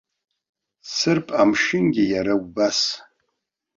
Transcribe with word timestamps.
Сырп 0.95 1.27
амшынгьы 1.41 2.03
иара 2.13 2.33
убас. 2.43 2.79